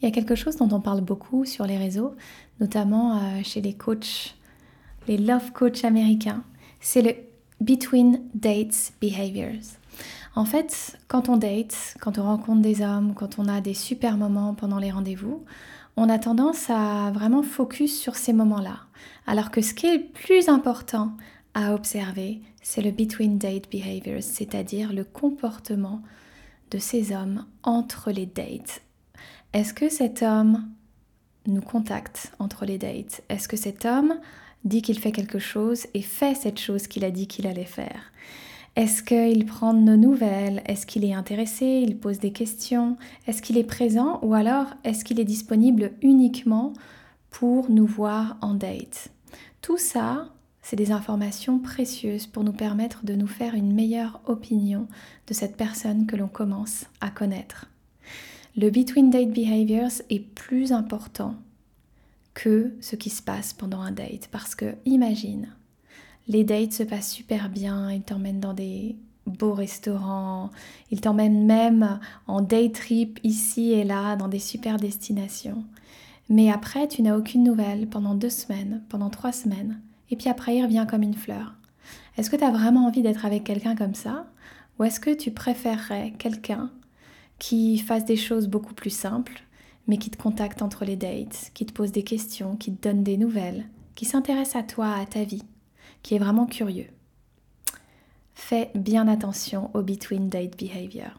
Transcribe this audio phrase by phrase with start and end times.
[0.00, 2.14] il y a quelque chose dont on parle beaucoup sur les réseaux,
[2.60, 4.34] notamment euh, chez les coachs,
[5.08, 6.42] les love coachs américains.
[6.80, 7.14] C'est le
[7.60, 9.76] between dates behaviors.
[10.34, 14.16] En fait, quand on date, quand on rencontre des hommes, quand on a des super
[14.16, 15.44] moments pendant les rendez-vous,
[15.96, 18.76] on a tendance à vraiment focus sur ces moments-là.
[19.26, 21.12] Alors que ce qui est le plus important
[21.52, 26.00] à observer, c'est le between date behaviors, c'est-à-dire le comportement
[26.70, 28.82] de ces hommes entre les dates.
[29.52, 30.68] Est-ce que cet homme
[31.46, 33.22] nous contacte entre les dates?
[33.28, 34.14] Est-ce que cet homme
[34.64, 38.12] dit qu'il fait quelque chose et fait cette chose qu'il a dit qu'il allait faire?
[38.76, 40.62] Est-ce qu'il prend nos nouvelles?
[40.66, 41.66] Est-ce qu'il est intéressé?
[41.84, 42.96] Il pose des questions?
[43.26, 44.20] Est-ce qu'il est présent?
[44.22, 46.72] Ou alors est-ce qu'il est disponible uniquement
[47.30, 49.08] pour nous voir en date?
[49.62, 50.28] Tout ça,
[50.62, 54.86] c'est des informations précieuses pour nous permettre de nous faire une meilleure opinion
[55.26, 57.66] de cette personne que l'on commence à connaître.
[58.56, 61.36] Le between date behaviors est plus important
[62.34, 65.48] que ce qui se passe pendant un date parce que imagine,
[66.26, 70.50] les dates se passent super bien, ils t'emmènent dans des beaux restaurants,
[70.90, 75.64] ils t'emmènent même en day trip ici et là dans des super destinations.
[76.28, 80.56] Mais après, tu n'as aucune nouvelle pendant deux semaines, pendant trois semaines et puis après
[80.56, 81.54] il revient comme une fleur.
[82.16, 84.26] Est-ce que tu as vraiment envie d'être avec quelqu'un comme ça?
[84.78, 86.70] Ou est-ce que tu préférerais quelqu'un
[87.40, 89.42] qui fasse des choses beaucoup plus simples,
[89.88, 93.02] mais qui te contacte entre les dates, qui te pose des questions, qui te donne
[93.02, 95.42] des nouvelles, qui s'intéresse à toi, à ta vie,
[96.02, 96.86] qui est vraiment curieux
[98.34, 101.10] Fais bien attention au between date behavior.